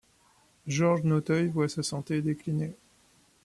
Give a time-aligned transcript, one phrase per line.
[0.65, 2.73] Georges Nanteuil voit sa santé décliner.